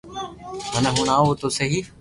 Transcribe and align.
مني 0.73 0.89
ھڻاو 0.97 1.31
تو 1.39 1.47
سھي 1.57 1.79